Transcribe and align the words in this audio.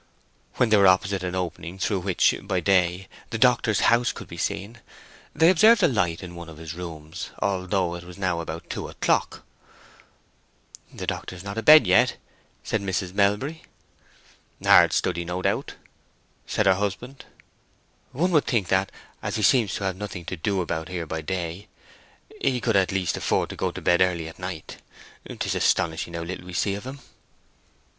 When 0.55 0.69
they 0.69 0.77
were 0.77 0.87
opposite 0.87 1.21
an 1.21 1.35
opening 1.35 1.77
through 1.77 1.99
which, 1.99 2.33
by 2.41 2.59
day, 2.59 3.07
the 3.29 3.37
doctor's 3.37 3.81
house 3.81 4.11
could 4.11 4.27
be 4.27 4.35
seen, 4.35 4.81
they 5.35 5.47
observed 5.51 5.83
a 5.83 5.87
light 5.87 6.23
in 6.23 6.33
one 6.33 6.49
of 6.49 6.57
his 6.57 6.73
rooms, 6.73 7.29
although 7.37 7.93
it 7.93 8.03
was 8.03 8.17
now 8.17 8.39
about 8.39 8.67
two 8.67 8.87
o'clock. 8.87 9.45
"The 10.91 11.05
doctor 11.05 11.35
is 11.35 11.43
not 11.43 11.59
abed 11.59 11.85
yet," 11.85 12.17
said 12.63 12.81
Mrs. 12.81 13.13
Melbury. 13.13 13.61
"Hard 14.63 14.91
study, 14.91 15.23
no 15.23 15.43
doubt," 15.43 15.75
said 16.47 16.65
her 16.65 16.73
husband. 16.73 17.25
"One 18.11 18.31
would 18.31 18.45
think 18.45 18.69
that, 18.69 18.91
as 19.21 19.35
he 19.35 19.43
seems 19.43 19.75
to 19.75 19.83
have 19.83 19.95
nothing 19.97 20.25
to 20.25 20.35
do 20.35 20.61
about 20.61 20.89
here 20.89 21.05
by 21.05 21.21
day, 21.21 21.67
he 22.41 22.59
could 22.59 22.75
at 22.75 22.91
least 22.91 23.17
afford 23.17 23.51
to 23.51 23.55
go 23.55 23.69
to 23.69 23.81
bed 23.83 24.01
early 24.01 24.27
at 24.27 24.39
night. 24.39 24.77
'Tis 25.29 25.53
astonishing 25.53 26.15
how 26.15 26.23
little 26.23 26.47
we 26.47 26.53
see 26.53 26.73
of 26.73 26.87
him." 26.87 27.01